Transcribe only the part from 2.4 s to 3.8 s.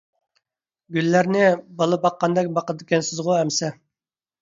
باقىدىكەنسىزغۇ ئەمىسە.